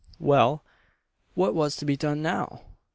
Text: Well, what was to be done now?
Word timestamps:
Well, 0.17 0.63
what 1.35 1.53
was 1.53 1.75
to 1.75 1.85
be 1.85 1.95
done 1.95 2.23
now? 2.23 2.63